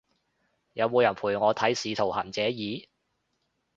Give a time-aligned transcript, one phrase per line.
[0.73, 2.87] 有冇人陪我睇使徒行者二？